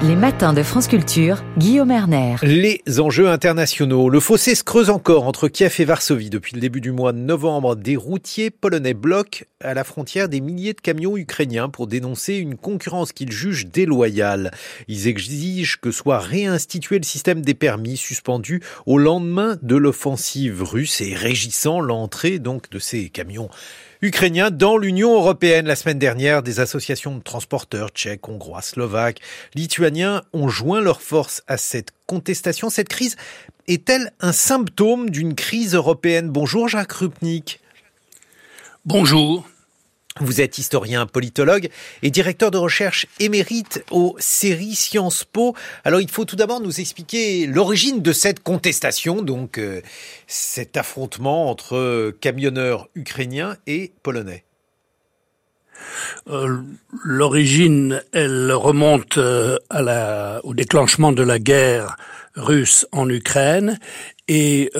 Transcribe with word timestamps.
Les 0.00 0.14
matins 0.14 0.52
de 0.52 0.62
France 0.62 0.86
Culture, 0.86 1.42
Guillaume 1.58 1.90
Erner. 1.90 2.36
Les 2.42 2.80
enjeux 3.00 3.28
internationaux. 3.28 4.08
Le 4.08 4.20
fossé 4.20 4.54
se 4.54 4.62
creuse 4.62 4.90
encore 4.90 5.26
entre 5.26 5.48
Kiev 5.48 5.74
et 5.80 5.84
Varsovie. 5.84 6.30
Depuis 6.30 6.54
le 6.54 6.60
début 6.60 6.80
du 6.80 6.92
mois 6.92 7.12
de 7.12 7.18
novembre, 7.18 7.74
des 7.74 7.96
routiers 7.96 8.50
polonais 8.50 8.94
bloquent 8.94 9.44
à 9.60 9.74
la 9.74 9.82
frontière 9.82 10.28
des 10.28 10.40
milliers 10.40 10.72
de 10.72 10.80
camions 10.80 11.16
ukrainiens 11.16 11.68
pour 11.68 11.88
dénoncer 11.88 12.36
une 12.36 12.56
concurrence 12.56 13.12
qu'ils 13.12 13.32
jugent 13.32 13.66
déloyale. 13.66 14.52
Ils 14.86 15.08
exigent 15.08 15.78
que 15.78 15.90
soit 15.90 16.20
réinstitué 16.20 16.98
le 16.98 17.04
système 17.04 17.42
des 17.42 17.54
permis 17.54 17.96
suspendu 17.96 18.62
au 18.86 18.98
lendemain 18.98 19.58
de 19.62 19.76
l'offensive 19.76 20.62
russe 20.62 21.00
et 21.00 21.14
régissant 21.14 21.80
l'entrée 21.80 22.38
donc 22.38 22.70
de 22.70 22.78
ces 22.78 23.08
camions 23.08 23.50
ukrainiens 24.02 24.50
dans 24.50 24.76
l'Union 24.76 25.14
européenne. 25.14 25.66
La 25.66 25.76
semaine 25.76 25.98
dernière, 25.98 26.42
des 26.42 26.60
associations 26.60 27.16
de 27.16 27.22
transporteurs 27.22 27.90
tchèques, 27.90 28.28
hongrois, 28.28 28.62
slovaques, 28.62 29.20
lituaniens 29.54 30.22
ont 30.32 30.48
joint 30.48 30.80
leurs 30.80 31.02
forces 31.02 31.42
à 31.46 31.56
cette 31.56 31.90
contestation. 32.06 32.70
Cette 32.70 32.88
crise 32.88 33.16
est-elle 33.66 34.12
un 34.20 34.32
symptôme 34.32 35.10
d'une 35.10 35.34
crise 35.34 35.74
européenne? 35.74 36.30
Bonjour 36.30 36.68
Jacques 36.68 36.92
Rupnik. 36.92 37.60
Bonjour. 38.84 39.46
Vous 40.20 40.40
êtes 40.40 40.58
historien, 40.58 41.06
politologue 41.06 41.68
et 42.02 42.10
directeur 42.10 42.50
de 42.50 42.58
recherche 42.58 43.06
émérite 43.20 43.84
aux 43.90 44.16
séries 44.18 44.74
Sciences 44.74 45.24
Po. 45.24 45.54
Alors 45.84 46.00
il 46.00 46.10
faut 46.10 46.24
tout 46.24 46.36
d'abord 46.36 46.60
nous 46.60 46.80
expliquer 46.80 47.46
l'origine 47.46 48.02
de 48.02 48.12
cette 48.12 48.40
contestation, 48.40 49.22
donc 49.22 49.58
euh, 49.58 49.80
cet 50.26 50.76
affrontement 50.76 51.50
entre 51.50 52.14
camionneurs 52.20 52.88
ukrainiens 52.94 53.56
et 53.66 53.92
polonais. 54.02 54.44
Euh, 56.28 56.62
l'origine, 57.04 58.02
elle 58.12 58.50
remonte 58.52 59.18
euh, 59.18 59.58
au 60.42 60.54
déclenchement 60.54 61.12
de 61.12 61.22
la 61.22 61.38
guerre 61.38 61.96
russe 62.34 62.86
en 62.90 63.08
Ukraine 63.08 63.78
et 64.26 64.70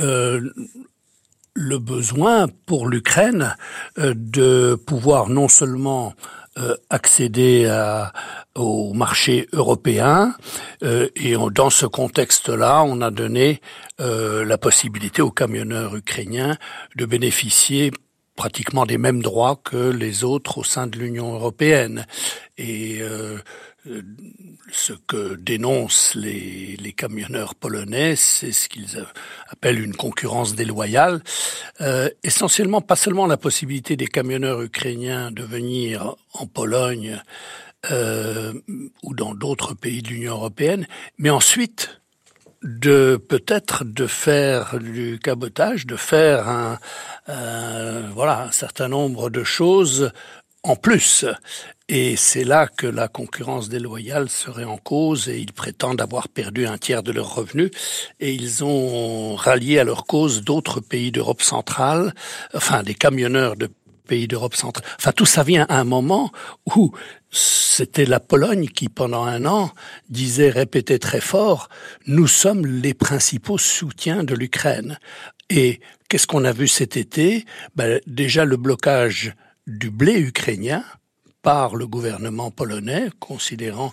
le 1.59 1.78
besoin 1.81 2.47
pour 2.67 2.87
l'Ukraine 2.87 3.56
euh, 3.98 4.14
de 4.17 4.77
pouvoir 4.87 5.28
non 5.28 5.48
seulement 5.48 6.15
euh, 6.56 6.77
accéder 6.89 7.67
à, 7.67 8.12
au 8.55 8.92
marché 8.92 9.48
européen 9.53 10.34
euh, 10.84 11.09
et 11.17 11.34
dans 11.53 11.70
ce 11.70 11.84
contexte-là, 11.84 12.84
on 12.84 13.00
a 13.00 13.11
donné 13.11 13.61
la 13.98 14.59
possibilité 14.59 15.23
aux 15.23 15.33
camionneurs 15.33 15.97
ukrainiens 15.97 16.56
de 16.95 17.05
bénéficier 17.05 17.91
pratiquement 18.39 18.87
des 18.87 18.98
mêmes 18.98 19.20
droits 19.20 19.61
que 19.65 19.91
les 19.91 20.22
autres 20.22 20.59
au 20.59 20.65
sein 20.65 20.87
de 20.87 20.97
l'Union 20.97 21.34
européenne. 21.34 22.06
Et 22.56 22.98
euh, 23.00 23.39
ce 24.70 24.92
que 24.92 25.34
dénoncent 25.34 26.14
les, 26.14 26.77
camionneurs 26.97 27.55
polonais, 27.55 28.17
c'est 28.17 28.50
ce 28.50 28.69
qu'ils 28.69 29.05
appellent 29.48 29.81
une 29.81 29.94
concurrence 29.94 30.55
déloyale. 30.55 31.22
Euh, 31.81 32.09
essentiellement, 32.25 32.81
pas 32.81 32.97
seulement 32.97 33.27
la 33.27 33.36
possibilité 33.36 33.97
des 33.97 34.09
camionneurs 34.09 34.62
ukrainiens 34.62 35.31
de 35.31 35.42
venir 35.42 36.16
en 36.33 36.47
Pologne 36.47 37.22
euh, 37.91 38.53
ou 39.05 39.14
dans 39.14 39.34
d'autres 39.34 39.75
pays 39.75 40.03
de 40.03 40.09
l'Union 40.09 40.34
européenne, 40.34 40.89
mais 41.19 41.31
ensuite 41.31 42.00
de 42.62 43.16
peut-être 43.16 43.84
de 43.84 44.09
faire 44.09 44.81
du 44.81 45.20
cabotage, 45.22 45.86
de 45.86 45.94
faire 45.94 46.48
un, 46.48 46.78
voilà 48.12 48.42
un 48.42 48.50
certain 48.50 48.89
nombre 48.89 49.31
de 49.31 49.44
choses 49.44 50.11
en 50.62 50.77
plus. 50.77 51.25
Et 51.89 52.17
c'est 52.17 52.45
là 52.45 52.67
que 52.67 52.87
la 52.87 53.09
concurrence 53.09 53.69
déloyale 53.69 54.28
serait 54.28 54.65
en 54.65 54.77
cause 54.77 55.28
et 55.28 55.39
ils 55.39 55.53
prétendent 55.53 56.03
avoir 56.03 56.28
perdu 56.28 56.67
un 56.67 56.77
tiers 56.77 57.03
de 57.03 57.12
leurs 57.12 57.34
revenus 57.34 57.70
et 58.20 58.33
ils 58.33 58.62
ont 58.62 59.34
rallié 59.37 59.78
à 59.78 59.84
leur 59.84 60.05
cause 60.05 60.43
d'autres 60.43 60.81
pays 60.81 61.10
d'Europe 61.10 61.41
centrale, 61.41 62.15
enfin 62.55 62.82
des 62.82 62.94
camionneurs 62.94 63.56
de 63.56 63.71
pays 64.06 64.28
d'Europe 64.28 64.55
centrale. 64.55 64.84
Enfin 64.99 65.12
tout 65.12 65.25
ça 65.25 65.43
vient 65.43 65.65
à 65.71 65.81
un 65.81 65.84
moment 65.84 66.31
où 66.66 66.93
c'était 67.31 68.05
la 68.05 68.21
Pologne 68.21 68.69
qui 68.69 68.91
pendant 68.91 69.25
un 69.25 69.47
an 69.47 69.71
disait, 70.11 70.50
répétait 70.50 70.99
très 70.99 71.21
fort, 71.21 71.69
nous 72.06 72.27
sommes 72.27 72.66
les 72.66 72.94
principaux 72.94 73.59
soutiens 73.59 74.25
de 74.25 74.34
l'Ukraine. 74.34 74.99
Et 75.49 75.81
qu'est-ce 76.09 76.27
qu'on 76.27 76.44
a 76.44 76.53
vu 76.53 76.69
cet 76.69 76.99
été? 76.99 77.47
Ben, 77.77 78.00
Déjà 78.06 78.44
le 78.44 78.59
blocage 78.59 79.34
du 79.69 79.91
blé 79.91 80.19
ukrainien 80.19 80.83
par 81.43 81.77
le 81.77 81.87
gouvernement 81.87 82.51
polonais, 82.51 83.11
considérant 83.21 83.93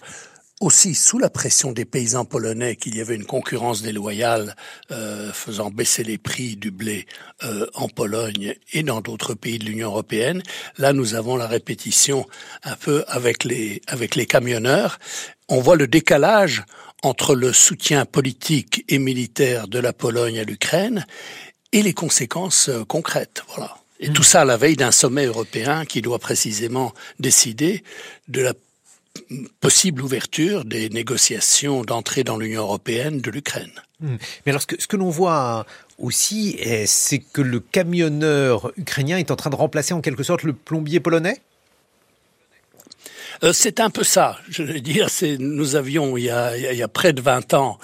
aussi 0.62 0.96
sous 0.96 1.20
la 1.20 1.30
pression 1.30 1.74
des 1.74 1.84
paysans 1.84 2.24
polonais 2.24 2.78
qu'il 2.78 2.96
y 2.96 3.02
avait 3.02 3.16
une 3.16 3.26
concurrence 3.26 3.82
déloyale 3.82 4.56
euh, 4.90 5.34
faisant 5.34 5.70
baisser 5.70 6.04
les 6.04 6.18
prix 6.18 6.56
du 6.56 6.72
blé 6.72 7.06
euh, 7.44 7.68
en 7.74 7.90
Pologne 7.90 8.56
et 8.72 8.82
dans 8.82 9.02
d'autres 9.02 9.34
pays 9.34 9.60
de 9.60 9.66
l'Union 9.66 9.90
européenne. 9.90 10.42
Là, 10.78 10.94
nous 10.94 11.14
avons 11.14 11.36
la 11.36 11.48
répétition 11.48 12.26
un 12.64 12.78
peu 12.78 13.04
avec 13.10 13.44
les 13.44 13.82
avec 13.88 14.16
les 14.16 14.26
camionneurs. 14.26 14.98
On 15.50 15.60
voit 15.60 15.76
le 15.76 15.88
décalage 15.88 16.64
entre 17.04 17.36
le 17.36 17.52
soutien 17.52 18.06
politique 18.06 18.86
et 18.88 18.98
militaire 18.98 19.68
de 19.68 19.80
la 19.80 19.92
Pologne 19.92 20.40
à 20.40 20.46
l'Ukraine 20.46 21.06
et 21.74 21.84
les 21.84 21.94
conséquences 21.94 22.70
euh, 22.70 22.86
concrètes. 22.86 23.44
Voilà. 23.50 23.76
Et 24.00 24.10
tout 24.10 24.24
ça 24.24 24.42
à 24.42 24.46
la 24.46 24.58
veille 24.58 24.76
d'un 24.76 24.92
sommet 24.92 25.26
européen 25.26 25.86
qui 25.86 26.02
doit 26.02 26.20
précisément 26.20 26.94
décider 27.20 27.84
de 28.28 28.42
la 28.42 28.54
possible 29.62 30.02
ouverture 30.02 30.66
des 30.66 30.90
négociations 30.90 31.84
d'entrée 31.84 32.24
dans 32.24 32.38
l'Union 32.38 32.64
européenne 32.64 33.22
de 33.22 33.32
l'Ukraine. 33.32 33.72
Hmm. 34.02 34.18
Mais 34.46 34.52
alors 34.52 34.62
ce 34.62 34.68
que, 34.68 34.82
ce 34.82 34.88
que 34.88 34.98
l'on 34.98 35.10
voit 35.10 35.66
aussi, 35.98 36.58
eh, 36.60 36.86
c'est 36.86 37.20
que 37.20 37.42
le 37.42 37.62
camionneur 37.62 38.72
ukrainien 38.78 39.18
est 39.18 39.32
en 39.32 39.38
train 39.38 39.50
de 39.50 39.56
remplacer 39.56 39.94
en 39.94 40.02
quelque 40.02 40.24
sorte 40.24 40.44
le 40.44 40.54
plombier 40.54 41.00
polonais? 41.00 41.42
Euh, 43.44 43.54
c'est 43.54 43.80
un 43.80 43.90
peu 43.90 44.04
ça. 44.04 44.38
Je 44.50 44.64
veux 44.64 44.80
dire, 44.80 45.10
nous 45.40 45.76
avions 45.76 46.18
il 46.18 46.26
y 46.26 46.30
a, 46.30 46.58
il 46.58 46.78
y 46.78 46.84
a 46.84 46.88
près 46.88 47.14
de 47.14 47.22
20 47.22 47.54
ans 47.54 47.80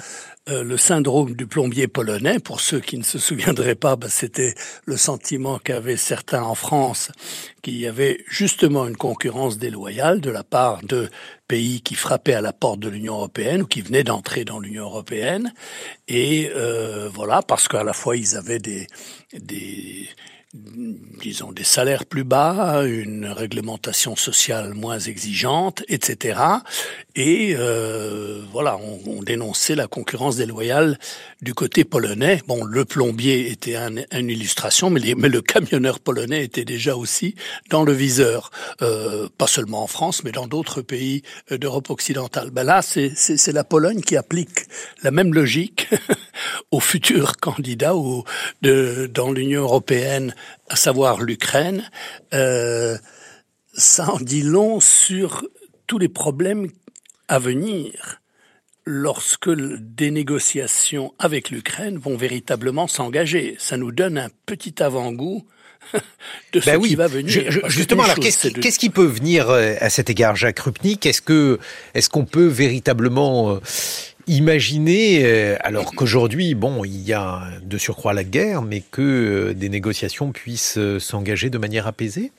euh, 0.49 0.63
le 0.63 0.75
syndrome 0.75 1.35
du 1.35 1.45
plombier 1.45 1.87
polonais. 1.87 2.39
Pour 2.39 2.61
ceux 2.61 2.79
qui 2.79 2.97
ne 2.97 3.03
se 3.03 3.19
souviendraient 3.19 3.75
pas, 3.75 3.95
bah, 3.95 4.09
c'était 4.09 4.55
le 4.85 4.97
sentiment 4.97 5.59
qu'avaient 5.59 5.97
certains 5.97 6.41
en 6.41 6.55
France, 6.55 7.11
qu'il 7.61 7.77
y 7.77 7.85
avait 7.85 8.23
justement 8.27 8.87
une 8.87 8.97
concurrence 8.97 9.59
déloyale 9.59 10.19
de 10.19 10.31
la 10.31 10.43
part 10.43 10.81
de 10.83 11.11
pays 11.47 11.81
qui 11.81 11.93
frappaient 11.93 12.33
à 12.33 12.41
la 12.41 12.53
porte 12.53 12.79
de 12.79 12.89
l'Union 12.89 13.13
européenne 13.13 13.61
ou 13.61 13.67
qui 13.67 13.81
venaient 13.81 14.03
d'entrer 14.03 14.43
dans 14.43 14.59
l'Union 14.59 14.85
européenne. 14.85 15.53
Et 16.07 16.49
euh, 16.55 17.07
voilà, 17.13 17.43
parce 17.43 17.67
qu'à 17.67 17.83
la 17.83 17.93
fois 17.93 18.17
ils 18.17 18.35
avaient 18.35 18.57
des, 18.57 18.87
des 19.33 20.09
disons, 20.53 21.51
des 21.51 21.63
salaires 21.63 22.05
plus 22.05 22.23
bas, 22.23 22.83
une 22.85 23.27
réglementation 23.27 24.15
sociale 24.15 24.73
moins 24.73 24.99
exigeante, 24.99 25.83
etc. 25.87 26.39
Et 27.15 27.55
euh, 27.57 28.41
voilà, 28.51 28.77
on, 28.77 28.99
on, 29.17 29.21
dénonçait 29.21 29.75
la 29.75 29.87
concurrence 29.87 30.37
déloyale 30.37 30.97
du 31.41 31.53
côté 31.53 31.83
polonais. 31.83 32.41
Bon, 32.47 32.63
le 32.63 32.85
plombier 32.85 33.51
était 33.51 33.75
un, 33.75 33.95
une 34.11 34.29
illustration, 34.29 34.89
mais, 34.89 34.99
les, 34.99 35.15
mais, 35.15 35.29
le 35.29 35.41
camionneur 35.41 35.99
polonais 35.99 36.43
était 36.43 36.65
déjà 36.65 36.95
aussi 36.95 37.35
dans 37.69 37.83
le 37.83 37.91
viseur, 37.91 38.51
euh, 38.81 39.27
pas 39.37 39.47
seulement 39.47 39.83
en 39.83 39.87
France, 39.87 40.23
mais 40.23 40.31
dans 40.31 40.47
d'autres 40.47 40.81
pays 40.81 41.23
d'Europe 41.49 41.89
occidentale. 41.89 42.49
Ben 42.51 42.63
là, 42.63 42.81
c'est 42.81 43.51
la 43.53 43.63
Pologne 43.63 44.01
qui 44.01 44.15
applique 44.15 44.67
la 45.03 45.11
même 45.11 45.33
logique 45.33 45.89
aux 46.71 46.79
futurs 46.79 47.37
candidats 47.37 47.95
ou 47.95 48.23
de, 48.61 49.09
dans 49.13 49.31
l'Union 49.31 49.63
européenne 49.63 50.33
à 50.71 50.77
savoir 50.77 51.21
l'Ukraine, 51.21 51.89
euh, 52.33 52.97
ça 53.73 54.09
en 54.09 54.19
dit 54.19 54.41
long 54.41 54.79
sur 54.79 55.45
tous 55.85 55.97
les 55.97 56.07
problèmes 56.07 56.69
à 57.31 57.39
venir 57.39 58.19
lorsque 58.85 59.49
des 59.49 60.11
négociations 60.11 61.13
avec 61.17 61.49
l'Ukraine 61.49 61.97
vont 61.97 62.17
véritablement 62.17 62.87
s'engager. 62.87 63.55
Ça 63.57 63.77
nous 63.77 63.93
donne 63.93 64.17
un 64.17 64.27
petit 64.45 64.83
avant-goût 64.83 65.47
de 66.51 66.59
ce 66.59 66.65
ben 66.65 66.81
qui 66.81 66.95
va 66.95 67.07
venir. 67.07 67.69
justement, 67.69 68.03
alors 68.03 68.17
qu'est-ce 68.17 68.79
qui, 68.79 68.89
peut 68.89 69.05
venir 69.05 69.49
euh, 69.49 69.75
à 69.79 69.89
cet 69.89 70.09
égard, 70.09 70.35
Jacques 70.35 70.59
Rupnik 70.59 71.05
Est-ce 71.05 71.21
que 71.21 71.57
est-ce 71.93 72.09
qu'on 72.09 72.25
peut 72.25 72.47
véritablement 72.47 73.51
euh, 73.51 73.59
imaginer, 74.27 75.21
euh, 75.23 75.55
alors 75.61 75.95
qu'aujourd'hui, 75.95 76.53
bon, 76.53 76.83
il 76.83 76.99
y 76.99 77.13
a 77.13 77.43
de 77.63 77.77
surcroît 77.77 78.13
la 78.13 78.25
guerre, 78.25 78.61
mais 78.61 78.83
que 78.91 79.53
des 79.55 79.69
négociations 79.69 80.33
puissent 80.33 80.77
s'engager 80.99 81.49
de 81.49 81.57
manière 81.57 81.87
apaisée? 81.87 82.33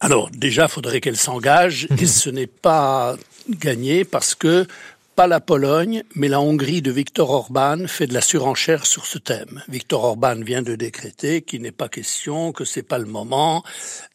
Alors, 0.00 0.30
déjà, 0.30 0.64
il 0.64 0.68
faudrait 0.70 1.00
qu'elles 1.00 1.16
s'engagent, 1.16 1.86
et 1.98 2.06
ce 2.06 2.30
n'est 2.30 2.46
pas 2.46 3.16
gagné 3.48 4.04
parce 4.04 4.34
que 4.34 4.66
pas 5.14 5.26
la 5.26 5.40
Pologne, 5.40 6.02
mais 6.14 6.28
la 6.28 6.40
Hongrie 6.40 6.80
de 6.80 6.90
Viktor 6.90 7.28
Orban 7.30 7.86
fait 7.86 8.06
de 8.06 8.14
la 8.14 8.22
surenchère 8.22 8.86
sur 8.86 9.04
ce 9.04 9.18
thème. 9.18 9.62
Viktor 9.68 10.02
Orban 10.02 10.36
vient 10.36 10.62
de 10.62 10.76
décréter 10.76 11.42
qu'il 11.42 11.60
n'est 11.60 11.72
pas 11.72 11.90
question, 11.90 12.52
que 12.52 12.64
c'est 12.64 12.82
pas 12.82 12.96
le 12.96 13.04
moment, 13.04 13.62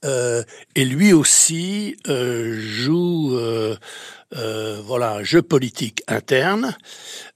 euh, 0.03 0.41
et 0.73 0.85
lui 0.85 1.13
aussi 1.13 1.97
euh, 2.07 2.59
joue 2.59 3.37
euh, 3.37 3.75
euh, 4.33 4.81
voilà 4.83 5.13
un 5.13 5.23
jeu 5.23 5.41
politique 5.41 6.01
interne. 6.07 6.75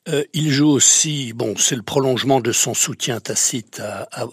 Euh, 0.07 0.23
il 0.33 0.49
joue 0.49 0.69
aussi, 0.69 1.33
bon, 1.33 1.53
c'est 1.55 1.75
le 1.75 1.83
prolongement 1.83 2.41
de 2.41 2.51
son 2.51 2.73
soutien 2.73 3.19
tacite 3.19 3.79
à, 3.79 4.07
à, 4.11 4.27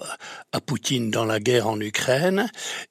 à, 0.52 0.60
Poutine 0.60 1.10
dans 1.10 1.26
la 1.26 1.38
guerre 1.38 1.68
en 1.68 1.78
Ukraine, 1.78 2.50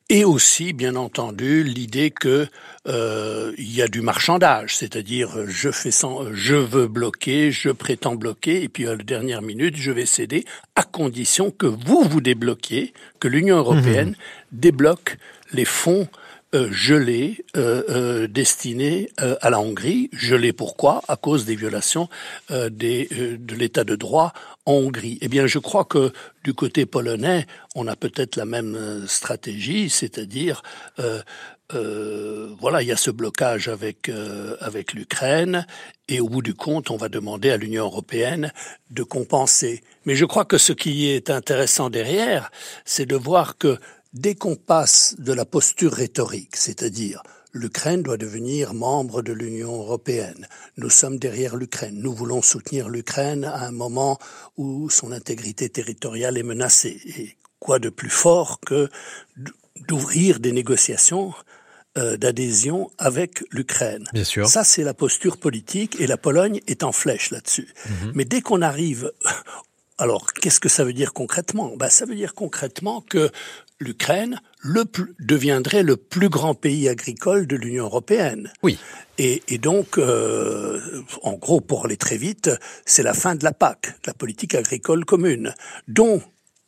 et 0.10 0.24
aussi, 0.24 0.72
bien 0.74 0.96
entendu, 0.96 1.64
l'idée 1.64 2.12
que 2.12 2.48
euh, 2.88 3.54
il 3.58 3.76
y 3.76 3.82
a 3.82 3.88
du 3.88 4.02
marchandage, 4.02 4.76
c'est-à-dire 4.76 5.48
je 5.48 5.72
fais 5.72 5.90
sans, 5.90 6.32
je 6.32 6.56
veux 6.56 6.88
bloquer, 6.88 7.52
je 7.52 7.70
prétends 7.70 8.16
bloquer, 8.16 8.62
et 8.62 8.70
puis 8.70 8.88
à 8.88 8.96
la 8.96 9.04
dernière 9.04 9.42
minute, 9.42 9.78
je 9.78 9.92
vais 9.92 10.06
céder 10.06 10.46
à 10.76 10.84
condition 10.84 11.50
que 11.50 11.66
vous 11.66 12.04
vous 12.04 12.22
débloquiez, 12.22 12.94
que 13.20 13.28
l'Union 13.28 13.58
européenne 13.58 14.12
mmh. 14.12 14.60
débloque 14.60 15.18
les 15.54 15.66
fonds 15.66 16.08
euh, 16.56 16.72
gelé 16.72 17.44
euh, 17.58 17.84
euh, 17.90 18.28
destiné 18.28 19.10
euh, 19.22 19.36
à 19.42 19.50
la 19.50 19.60
Hongrie. 19.60 20.10
Gelé 20.14 20.54
pourquoi? 20.54 21.02
À 21.08 21.18
cause 21.18 21.46
des 21.46 21.56
violations 21.56 22.10
de 22.50 23.56
l'état 23.56 23.84
de 23.84 23.96
droit 23.96 24.34
en 24.66 24.74
Hongrie. 24.74 25.18
Eh 25.22 25.28
bien, 25.28 25.48
je 25.48 25.60
crois 25.60 25.86
que 25.86 26.14
du 26.44 26.54
côté 26.54 26.86
polonais, 26.86 27.46
on 27.76 27.88
a 27.88 27.96
peut-être 27.96 28.38
la 28.38 28.46
même 28.46 29.06
stratégie, 29.08 29.90
c'est-à-dire 29.90 30.64
voilà, 31.70 32.82
il 32.82 32.88
y 32.88 32.92
a 32.92 32.98
ce 32.98 33.12
blocage 33.12 33.68
avec 33.68 34.94
l'Ukraine, 34.94 35.66
et 36.08 36.20
au 36.20 36.30
bout 36.30 36.42
du 36.42 36.54
compte, 36.54 36.92
on 36.92 36.98
va 36.98 37.10
demander 37.10 37.50
à 37.50 37.58
l'Union 37.58 37.86
européenne 37.86 38.52
de 38.92 39.04
compenser. 39.04 39.84
Mais 40.06 40.16
je 40.16 40.26
crois 40.26 40.46
que 40.46 40.58
ce 40.58 40.74
qui 40.74 41.10
est 41.10 41.30
intéressant 41.30 41.90
derrière, 41.90 42.52
c'est 42.86 43.08
de 43.08 43.16
voir 43.16 43.58
que 43.58 43.80
Dès 44.16 44.34
qu'on 44.34 44.56
passe 44.56 45.16
de 45.20 45.34
la 45.34 45.44
posture 45.44 45.92
rhétorique, 45.92 46.56
c'est-à-dire 46.56 47.22
l'Ukraine 47.52 48.02
doit 48.02 48.16
devenir 48.16 48.74
membre 48.74 49.22
de 49.22 49.34
l'Union 49.34 49.76
européenne, 49.76 50.48
nous 50.78 50.90
sommes 50.90 51.20
derrière 51.20 51.58
l'Ukraine, 51.58 52.00
nous 52.00 52.14
voulons 52.14 52.42
soutenir 52.42 52.88
l'Ukraine 52.88 53.44
à 53.44 53.66
un 53.66 53.72
moment 53.72 54.18
où 54.56 54.90
son 54.90 55.12
intégrité 55.12 55.68
territoriale 55.68 56.38
est 56.38 56.44
menacée. 56.44 56.98
Et 57.18 57.36
quoi 57.60 57.78
de 57.78 57.90
plus 57.90 58.10
fort 58.10 58.62
que 58.62 58.90
d'ouvrir 59.90 60.40
des 60.40 60.54
négociations 60.54 61.34
euh, 61.98 62.16
d'adhésion 62.16 62.92
avec 62.98 63.44
l'Ukraine? 63.52 64.08
Bien 64.14 64.24
sûr. 64.24 64.48
Ça, 64.48 64.64
c'est 64.64 64.84
la 64.84 64.94
posture 64.94 65.36
politique 65.36 66.00
et 66.00 66.08
la 66.08 66.18
Pologne 66.18 66.62
est 66.68 66.84
en 66.84 66.94
flèche 66.94 67.32
là-dessus. 67.32 67.68
-hmm. 67.86 68.12
Mais 68.16 68.24
dès 68.24 68.42
qu'on 68.42 68.62
arrive 68.62 69.12
alors, 69.98 70.34
qu'est-ce 70.34 70.60
que 70.60 70.68
ça 70.68 70.84
veut 70.84 70.94
dire 70.94 71.14
concrètement? 71.14 71.76
Ben, 71.78 71.90
Ça 71.90 72.06
veut 72.06 72.16
dire 72.16 72.34
concrètement 72.34 73.02
que 73.02 73.32
l'Ukraine 73.80 74.40
le 74.60 74.86
plus, 74.86 75.16
deviendrait 75.20 75.84
le 75.84 75.98
plus 75.98 76.30
grand 76.30 76.56
pays 76.56 76.88
agricole 76.90 77.48
de 77.48 77.56
l'Union 77.56 77.86
européenne. 77.86 78.52
Oui. 78.64 78.78
Et, 79.18 79.44
et 79.48 79.58
donc, 79.58 79.98
euh, 79.98 80.80
en 81.22 81.34
gros, 81.34 81.62
pour 81.62 81.86
aller 81.86 81.98
très 81.98 82.18
vite, 82.18 82.50
c'est 82.86 83.04
la 83.04 83.14
fin 83.14 83.36
de 83.36 83.44
la 83.44 83.54
PAC, 83.54 83.96
la 84.06 84.14
politique 84.14 84.56
agricole 84.56 85.06
commune, 85.06 85.54
dont 85.88 86.22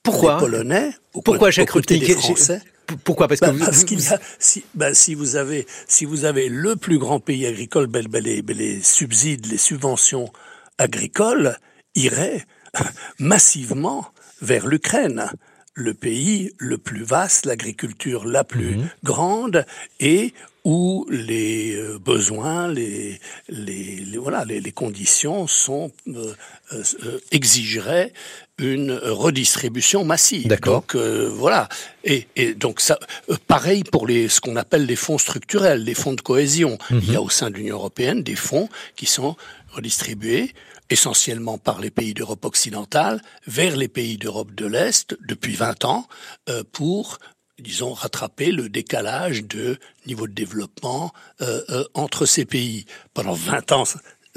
pourquoi 0.04 0.34
les 0.34 0.40
Polonais, 0.40 0.92
au 1.14 1.22
pourquoi 1.22 1.52
j'ai 1.52 1.66
des 1.66 2.14
Français. 2.16 2.62
Pourquoi? 3.04 3.28
Parce 3.28 3.42
bah, 3.42 3.52
que 3.52 3.60
parce 3.60 3.84
qu'il 3.84 4.02
y 4.02 4.08
a, 4.08 4.20
si, 4.40 4.64
bah, 4.74 4.94
si 4.94 5.14
vous 5.14 5.36
avez 5.36 5.68
si 5.88 6.06
vous 6.06 6.24
avez 6.24 6.48
le 6.48 6.78
plus 6.78 6.98
grand 6.98 7.20
pays 7.20 7.46
agricole, 7.46 7.88
ben, 7.88 8.08
ben, 8.08 8.24
les, 8.24 8.42
ben, 8.42 8.56
les 8.56 8.82
subsides, 8.82 9.48
les 9.48 9.58
subventions 9.58 10.32
agricoles 10.78 11.58
iraient 11.96 12.46
massivement 13.20 14.08
vers 14.42 14.68
l'Ukraine 14.68 15.30
le 15.78 15.94
pays 15.94 16.52
le 16.58 16.80
plus 16.80 17.04
vaste, 17.04 17.46
l'agriculture 17.46 18.26
la 18.26 18.44
plus 18.44 18.78
mmh. 18.78 18.90
grande 19.04 19.66
et 20.00 20.34
où 20.66 21.06
les 21.10 21.76
euh, 21.76 22.00
besoins, 22.00 22.68
les, 22.68 23.22
les, 23.48 23.98
les 23.98 24.18
voilà, 24.18 24.44
les, 24.44 24.60
les, 24.60 24.72
conditions 24.72 25.46
sont 25.46 25.92
euh, 26.08 26.34
euh, 26.74 27.20
exigeraient 27.32 28.12
une 28.58 28.92
redistribution 28.92 30.04
massive. 30.04 30.48
D'accord. 30.48 30.82
Donc 30.82 30.96
euh, 30.96 31.30
voilà. 31.32 31.70
Et, 32.04 32.28
et, 32.36 32.56
donc 32.56 32.82
ça, 32.82 32.98
pareil 33.46 33.84
pour 33.84 34.08
les 34.08 34.30
ce 34.30 34.42
qu'on 34.42 34.56
appelle 34.56 34.88
les 34.88 34.96
fonds 34.96 35.20
structurels, 35.20 35.84
les 35.84 35.94
fonds 35.94 36.14
de 36.14 36.22
cohésion. 36.22 36.80
Mmh. 36.90 37.00
Il 37.04 37.14
y 37.14 37.16
a 37.16 37.22
au 37.22 37.30
sein 37.30 37.52
de 37.52 37.56
l'Union 37.56 37.76
européenne 37.76 38.24
des 38.24 38.36
fonds 38.36 38.68
qui 38.96 39.06
sont 39.06 39.36
redistribués 39.72 40.54
essentiellement 40.90 41.58
par 41.58 41.80
les 41.80 41.92
pays 41.92 42.14
d'Europe 42.14 42.46
occidentale, 42.46 43.22
vers 43.46 43.76
les 43.76 43.88
pays 43.88 44.18
d'Europe 44.18 44.54
de 44.54 44.66
l'Est 44.66 45.18
depuis 45.28 45.56
20 45.56 45.86
ans 45.86 46.08
euh, 46.50 46.64
pour 46.72 47.20
disons, 47.60 47.94
rattraper 47.94 48.52
le 48.52 48.70
décalage 48.70 49.44
de 49.44 49.80
niveau 50.06 50.28
de 50.28 50.34
développement 50.34 51.12
euh, 51.42 51.64
euh, 51.70 51.84
entre 51.96 52.28
ces 52.28 52.46
pays. 52.46 52.86
Pendant 53.16 53.34
20 53.34 53.72
ans, 53.72 53.84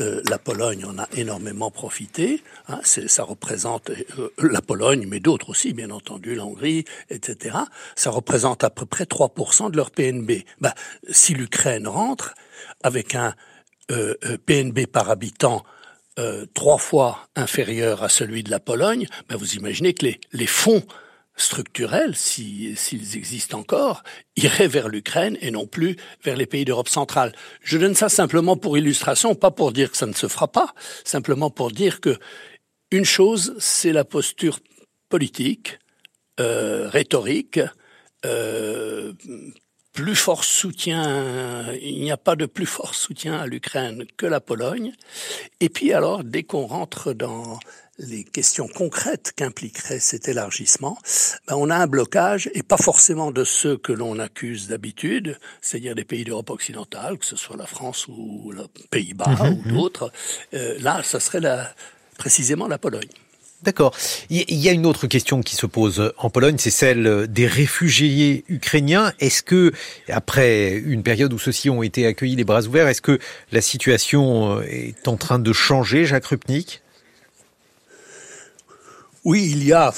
euh, 0.00 0.22
la 0.30 0.38
Pologne 0.38 0.84
en 0.86 0.98
a 0.98 1.08
énormément 1.14 1.70
profité. 1.70 2.42
Hein, 2.68 2.80
ça 2.84 3.22
représente 3.22 3.90
euh, 3.90 4.32
la 4.38 4.62
Pologne, 4.62 5.06
mais 5.06 5.20
d'autres 5.20 5.50
aussi, 5.50 5.74
bien 5.74 5.90
entendu, 5.90 6.34
la 6.34 6.44
Hongrie, 6.44 6.84
etc. 7.10 7.58
Ça 7.96 8.10
représente 8.10 8.64
à 8.64 8.70
peu 8.70 8.86
près 8.86 9.04
3% 9.04 9.70
de 9.70 9.76
leur 9.76 9.90
PNB. 9.90 10.44
Bah, 10.60 10.74
si 11.10 11.34
l'Ukraine 11.34 11.86
rentre 11.86 12.34
avec 12.82 13.14
un 13.14 13.34
euh, 13.90 14.14
PNB 14.46 14.86
par 14.86 15.10
habitant 15.10 15.64
euh, 16.18 16.46
trois 16.54 16.78
fois 16.78 17.28
inférieur 17.36 18.02
à 18.02 18.08
celui 18.08 18.42
de 18.42 18.50
la 18.50 18.60
Pologne, 18.60 19.06
ben 19.28 19.36
vous 19.36 19.54
imaginez 19.54 19.94
que 19.94 20.06
les, 20.06 20.20
les 20.32 20.46
fonds 20.46 20.82
structurels, 21.36 22.14
s'ils 22.16 22.76
si, 22.76 22.96
existent 23.14 23.58
encore, 23.58 24.02
iraient 24.36 24.68
vers 24.68 24.88
l'Ukraine 24.88 25.36
et 25.40 25.50
non 25.50 25.66
plus 25.66 25.96
vers 26.22 26.36
les 26.36 26.46
pays 26.46 26.64
d'Europe 26.64 26.88
centrale. 26.88 27.32
Je 27.62 27.78
donne 27.78 27.94
ça 27.94 28.08
simplement 28.08 28.56
pour 28.56 28.76
illustration, 28.76 29.34
pas 29.34 29.50
pour 29.50 29.72
dire 29.72 29.90
que 29.90 29.96
ça 29.96 30.06
ne 30.06 30.12
se 30.12 30.28
fera 30.28 30.48
pas, 30.48 30.74
simplement 31.04 31.50
pour 31.50 31.70
dire 31.70 32.00
que 32.00 32.18
une 32.90 33.04
chose, 33.04 33.54
c'est 33.58 33.92
la 33.92 34.04
posture 34.04 34.58
politique, 35.08 35.78
euh, 36.40 36.88
rhétorique, 36.88 37.60
euh, 38.26 39.12
plus 39.92 40.14
fort 40.14 40.44
soutien, 40.44 41.72
il 41.80 42.00
n'y 42.00 42.12
a 42.12 42.16
pas 42.16 42.36
de 42.36 42.46
plus 42.46 42.66
fort 42.66 42.94
soutien 42.94 43.38
à 43.38 43.46
l'Ukraine 43.46 44.04
que 44.16 44.26
la 44.26 44.40
Pologne. 44.40 44.92
Et 45.60 45.68
puis 45.68 45.92
alors, 45.92 46.24
dès 46.24 46.44
qu'on 46.44 46.66
rentre 46.66 47.12
dans 47.12 47.58
les 48.00 48.24
questions 48.24 48.66
concrètes 48.66 49.32
qu'impliquerait 49.36 50.00
cet 50.00 50.28
élargissement, 50.28 50.98
ben 51.46 51.56
on 51.56 51.70
a 51.70 51.76
un 51.76 51.86
blocage, 51.86 52.50
et 52.54 52.62
pas 52.62 52.76
forcément 52.76 53.30
de 53.30 53.44
ceux 53.44 53.76
que 53.76 53.92
l'on 53.92 54.18
accuse 54.18 54.68
d'habitude, 54.68 55.38
c'est-à-dire 55.60 55.94
des 55.94 56.04
pays 56.04 56.24
d'Europe 56.24 56.50
occidentale, 56.50 57.18
que 57.18 57.26
ce 57.26 57.36
soit 57.36 57.56
la 57.56 57.66
France 57.66 58.08
ou 58.08 58.52
les 58.52 58.64
Pays-Bas 58.90 59.26
mmh, 59.26 59.48
ou 59.48 59.68
d'autres. 59.70 60.12
Euh, 60.54 60.78
là, 60.80 61.02
ça 61.02 61.20
serait 61.20 61.40
la, 61.40 61.74
précisément 62.16 62.68
la 62.68 62.78
Pologne. 62.78 63.08
D'accord. 63.62 63.94
Il 64.30 64.54
y 64.54 64.70
a 64.70 64.72
une 64.72 64.86
autre 64.86 65.06
question 65.06 65.42
qui 65.42 65.54
se 65.54 65.66
pose 65.66 66.14
en 66.16 66.30
Pologne, 66.30 66.56
c'est 66.58 66.70
celle 66.70 67.26
des 67.28 67.46
réfugiés 67.46 68.44
ukrainiens. 68.48 69.12
Est-ce 69.20 69.42
que, 69.42 69.72
après 70.08 70.76
une 70.76 71.02
période 71.02 71.32
où 71.34 71.38
ceux-ci 71.38 71.68
ont 71.68 71.82
été 71.82 72.06
accueillis 72.06 72.36
les 72.36 72.44
bras 72.44 72.62
ouverts, 72.62 72.88
est-ce 72.88 73.02
que 73.02 73.18
la 73.52 73.60
situation 73.60 74.62
est 74.62 75.06
en 75.08 75.18
train 75.18 75.38
de 75.38 75.52
changer, 75.52 76.06
Jacques 76.06 76.26
Rupnik? 76.26 76.80
Oui, 79.22 79.50
il 79.52 79.64
y 79.64 79.74
a, 79.74 79.92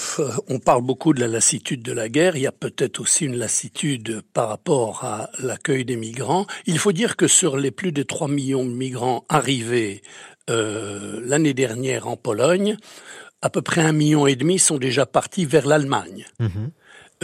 on 0.49 0.59
parle 0.59 0.83
beaucoup 0.83 1.12
de 1.12 1.21
la 1.21 1.28
lassitude 1.28 1.81
de 1.83 1.92
la 1.92 2.09
guerre, 2.09 2.35
il 2.35 2.42
y 2.42 2.49
a 2.49 2.52
peut-être 2.52 2.99
aussi 2.99 3.26
une 3.26 3.37
lassitude 3.37 4.21
par 4.35 4.49
rapport 4.49 5.04
à 5.04 5.31
l'accueil 5.38 5.85
des 5.85 5.95
migrants. 5.95 6.49
Il 6.66 6.81
faut 6.81 6.90
dire 6.90 7.14
que 7.14 7.28
sur 7.28 7.57
les 7.57 7.71
plus 7.71 7.92
de 7.92 8.02
3 8.02 8.26
millions 8.26 8.64
de 8.64 8.73
migrants 8.73 9.25
arrivés 9.28 10.02
euh, 10.50 11.21
l'année 11.25 11.54
dernière 11.54 12.09
en 12.09 12.16
Pologne, 12.16 12.76
à 13.42 13.50
peu 13.50 13.61
près 13.61 13.82
un 13.82 13.92
million 13.92 14.26
et 14.26 14.37
demi 14.37 14.58
sont 14.58 14.78
déjà 14.78 15.04
partis 15.04 15.44
vers 15.44 15.66
l'Allemagne. 15.66 16.26
Mmh. 16.38 16.46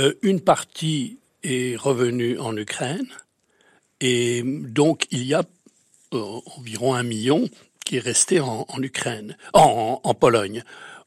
Euh, 0.00 0.14
une 0.22 0.40
partie 0.40 1.18
est 1.42 1.76
revenue 1.76 2.38
en 2.38 2.56
Ukraine, 2.56 3.06
et 4.00 4.42
donc 4.44 5.06
il 5.10 5.24
y 5.24 5.34
a 5.34 5.44
euh, 6.12 6.40
environ 6.56 6.94
un 6.94 7.04
million 7.04 7.48
qui 7.84 7.96
est 7.96 8.00
resté 8.00 8.40
en, 8.40 8.66
en 8.68 8.82
Ukraine, 8.82 9.36
en, 9.54 10.00
en, 10.02 10.14
Pologne. 10.14 10.62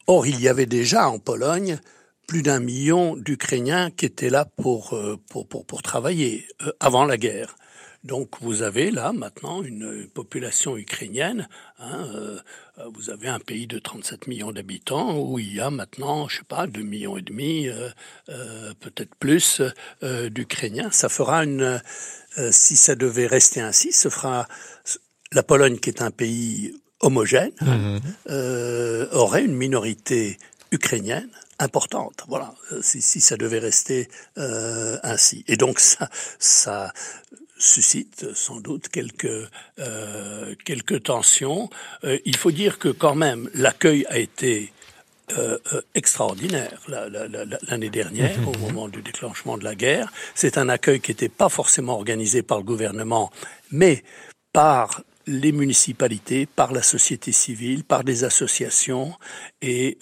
Or, 0.08 0.26
il 0.26 0.42
y 0.42 0.48
avait 0.48 0.66
déjà 0.66 1.10
en 1.10 1.20
Pologne 1.20 1.80
plus 2.28 2.42
d'un 2.42 2.60
million 2.60 3.16
d'Ukrainiens 3.16 3.92
qui 3.92 4.06
étaient 4.06 4.30
là 4.30 4.46
pour, 4.46 4.94
euh, 4.94 5.18
pour, 5.30 5.48
pour, 5.48 5.66
pour 5.66 5.82
travailler 5.82 6.48
avant 6.80 7.06
la 7.06 7.18
guerre. 7.18 7.56
Donc 8.04 8.42
vous 8.42 8.64
avez 8.64 8.90
là 8.90 9.14
maintenant 9.14 9.62
une 9.62 10.08
population 10.08 10.76
ukrainienne. 10.76 11.48
Hein, 11.78 12.08
euh, 12.16 12.40
vous 12.96 13.12
avez 13.12 13.28
un 13.28 13.40
pays 13.40 13.68
de 13.68 13.78
37 13.78 14.28
millions 14.28 14.52
d'habitants 14.52 15.20
où 15.20 15.38
il 15.38 15.54
y 15.54 15.60
a 15.60 15.70
maintenant, 15.70 16.28
je 16.28 16.38
sais 16.38 16.44
pas, 16.44 16.66
2 16.66 16.82
millions 16.82 17.18
et 17.18 17.22
demi, 17.22 17.68
euh, 17.68 17.90
euh, 18.30 18.74
peut-être 18.80 19.14
plus 19.16 19.62
euh, 20.02 20.30
d'Ukrainiens. 20.30 20.90
Ça 20.92 21.10
fera 21.10 21.44
une, 21.44 21.80
euh, 22.40 22.50
si 22.52 22.76
ça 22.76 22.96
devait 22.96 23.28
rester 23.28 23.62
ainsi, 23.62 23.92
ce 23.92 24.10
fera 24.10 24.48
la 25.32 25.44
Pologne 25.44 25.78
qui 25.78 25.90
est 25.90 26.02
un 26.02 26.12
pays 26.12 26.74
homogène, 27.02 27.52
mhm. 27.62 28.02
aurait 29.12 29.44
une 29.44 29.56
minorité 29.56 30.38
ukrainienne 30.72 31.30
importante. 31.60 32.24
Voilà, 32.28 32.54
si, 32.82 33.02
si 33.02 33.22
ça 33.22 33.38
devait 33.38 33.60
rester 33.60 34.08
ainsi. 34.36 35.44
Et 35.48 35.58
donc 35.58 35.80
ça, 35.80 36.10
ça 36.38 36.94
suscite 37.62 38.34
sans 38.34 38.60
doute 38.60 38.90
quelques 38.90 39.50
euh, 39.80 40.56
quelques 40.66 41.04
tensions. 41.04 41.70
Euh, 42.04 42.18
il 42.26 42.36
faut 42.36 42.52
dire 42.52 42.80
que 42.80 42.90
quand 42.90 43.16
même 43.16 43.50
l'accueil 43.54 44.06
a 44.10 44.18
été 44.18 44.74
euh, 45.38 45.58
extraordinaire 45.96 46.82
l'année 46.88 47.90
dernière, 47.90 48.38
au 48.48 48.58
moment 48.58 48.90
du 48.90 49.02
déclenchement 49.02 49.58
de 49.58 49.64
la 49.64 49.76
guerre. 49.76 50.12
C'est 50.36 50.58
un 50.58 50.68
accueil 50.68 51.00
qui 51.00 51.12
n'était 51.12 51.30
pas 51.30 51.50
forcément 51.50 51.94
organisé 51.94 52.42
par 52.42 52.58
le 52.58 52.64
gouvernement, 52.64 53.32
mais 53.72 54.04
par 54.52 55.04
les 55.28 55.54
municipalités, 55.54 56.48
par 56.48 56.74
la 56.74 56.82
société 56.82 57.32
civile, 57.32 57.86
par 57.86 58.04
des 58.04 58.26
associations. 58.26 59.14
Et 59.62 59.98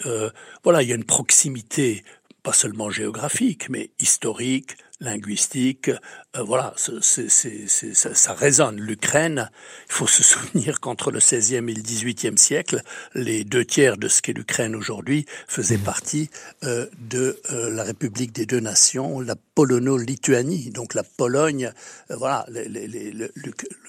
voilà, 0.64 0.82
il 0.82 0.88
y 0.88 0.92
a 0.92 0.96
une 0.96 1.04
proximité, 1.04 2.02
pas 2.42 2.54
seulement 2.54 2.90
géographique, 2.90 3.68
mais 3.68 3.90
historique, 4.00 4.76
linguistique. 5.00 5.88
Euh, 6.36 6.42
voilà, 6.42 6.74
c'est, 6.76 7.28
ça, 7.28 8.14
ça, 8.14 8.32
résonne. 8.34 8.80
L'Ukraine, 8.80 9.50
il 9.88 9.92
faut 9.92 10.06
se 10.06 10.22
souvenir 10.30 10.80
qu'entre 10.80 11.10
le 11.10 11.18
XVIe 11.18 11.56
et 11.56 11.60
le 11.60 11.82
XVIIIe 11.82 12.38
siècle, 12.38 12.82
les 13.14 13.44
deux 13.44 13.64
tiers 13.64 13.96
de 13.96 14.08
ce 14.08 14.22
qu'est 14.22 14.32
l'Ukraine 14.32 14.76
aujourd'hui 14.76 15.26
faisaient 15.48 15.78
partie 15.78 16.30
euh, 16.64 16.86
de 16.98 17.40
euh, 17.50 17.70
la 17.70 17.82
République 17.82 18.32
des 18.32 18.46
deux 18.46 18.60
nations, 18.60 19.20
la 19.20 19.36
Polono-Lituanie. 19.36 20.70
Donc 20.70 20.94
la 20.94 21.02
Pologne, 21.02 21.72
voilà, 22.10 22.44
les, 22.48 22.68
les, 22.68 22.86
les, 22.86 23.10
le, 23.10 23.32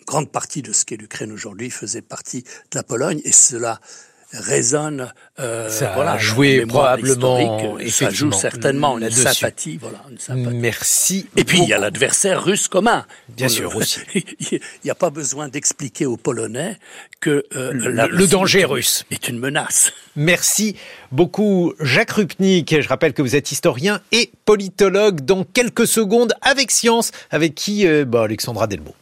grande 0.07 0.31
partie 0.31 0.61
de 0.61 0.73
ce 0.73 0.83
qu'est 0.83 0.97
l'Ukraine 0.97 1.31
aujourd'hui 1.31 1.69
faisait 1.69 2.01
partie 2.01 2.41
de 2.41 2.75
la 2.75 2.83
Pologne, 2.83 3.21
et 3.23 3.31
cela 3.31 3.79
résonne. 4.33 5.11
Euh, 5.39 5.69
ça 5.69 5.91
voilà, 5.95 6.13
a 6.13 6.17
joué 6.17 6.65
probablement. 6.65 7.77
Et 7.79 7.89
ça 7.89 8.09
joue 8.09 8.31
certainement 8.31 8.97
une 8.97 9.09
sympathie, 9.09 9.77
voilà, 9.77 10.03
une 10.09 10.17
sympathie. 10.17 10.55
Merci. 10.55 11.27
Et 11.35 11.43
puis 11.43 11.59
il 11.61 11.69
y 11.69 11.73
a 11.73 11.77
l'adversaire 11.77 12.43
russe 12.43 12.67
commun. 12.67 13.05
Bien 13.29 13.49
sûr 13.49 13.75
aussi. 13.75 13.99
Il 14.13 14.59
n'y 14.85 14.91
a 14.91 14.95
pas 14.95 15.09
besoin 15.09 15.47
d'expliquer 15.47 16.05
aux 16.05 16.17
Polonais 16.17 16.77
que 17.19 17.45
euh, 17.55 17.71
le, 17.73 18.27
danger 18.27 18.65
russe 18.65 19.05
est 19.11 19.27
une 19.27 19.37
menace. 19.37 19.93
Merci 20.15 20.75
beaucoup, 21.11 21.73
Jacques 21.79 22.11
Rupnik. 22.11 22.81
Je 22.81 22.87
rappelle 22.87 23.13
que 23.13 23.21
vous 23.21 23.35
êtes 23.35 23.51
historien 23.51 24.01
et 24.11 24.31
politologue. 24.45 25.21
Dans 25.21 25.43
quelques 25.43 25.87
secondes, 25.87 26.33
avec 26.41 26.71
Science, 26.71 27.11
avec 27.29 27.55
qui 27.55 27.87
euh, 27.87 28.05
bah, 28.05 28.23
Alexandra 28.23 28.67
Delbo. 28.67 28.95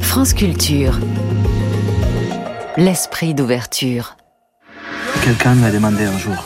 France 0.00 0.34
Culture 0.34 0.98
l'esprit 2.78 3.34
d'ouverture. 3.34 4.16
Quelqu'un 5.24 5.56
m'a 5.56 5.72
demandé 5.72 6.04
un 6.04 6.16
jour 6.16 6.36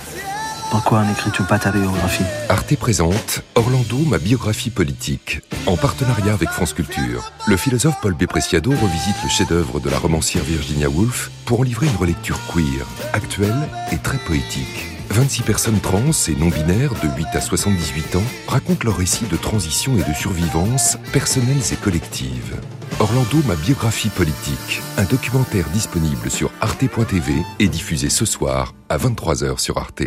pourquoi 0.71 1.05
n'écris-tu 1.05 1.43
pas 1.43 1.59
ta 1.59 1.71
biographie 1.71 2.25
Arte 2.49 2.75
présente 2.77 3.43
Orlando, 3.57 3.99
ma 4.07 4.17
biographie 4.17 4.71
politique, 4.71 5.43
en 5.67 5.77
partenariat 5.77 6.33
avec 6.33 6.49
France 6.49 6.73
Culture. 6.73 7.31
Le 7.47 7.59
philosophe 7.59 8.01
Paul 8.01 8.15
Bepreciado 8.15 8.71
revisite 8.71 9.23
le 9.23 9.29
chef-d'œuvre 9.29 9.81
de 9.81 9.91
la 9.91 9.99
romancière 9.99 10.43
Virginia 10.43 10.89
Woolf 10.89 11.31
pour 11.45 11.61
en 11.61 11.63
livrer 11.65 11.89
une 11.89 11.97
relecture 11.97 12.41
queer, 12.51 12.87
actuelle 13.13 13.69
et 13.93 13.99
très 13.99 14.17
poétique. 14.17 14.87
26 15.11 15.43
personnes 15.43 15.81
trans 15.81 16.11
et 16.29 16.35
non-binaires 16.37 16.95
de 17.03 17.09
8 17.19 17.27
à 17.35 17.43
78 17.43 18.17
ans 18.17 18.25
racontent 18.49 18.85
leurs 18.85 18.97
récits 18.97 19.27
de 19.31 19.37
transition 19.37 19.93
et 19.99 20.09
de 20.09 20.15
survivance 20.15 20.97
personnelles 21.13 21.71
et 21.71 21.77
collectives. 21.77 22.57
Orlando, 23.03 23.39
ma 23.49 23.57
biographie 23.57 24.11
politique, 24.11 24.81
un 24.97 25.03
documentaire 25.03 25.69
disponible 25.71 26.31
sur 26.31 26.53
arte.tv 26.61 27.33
et 27.59 27.67
diffusé 27.67 28.09
ce 28.09 28.25
soir 28.25 28.75
à 28.89 28.97
23h 28.97 29.59
sur 29.59 29.77
Arte. 29.77 30.05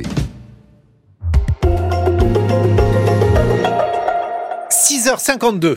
6h52. 4.70 5.76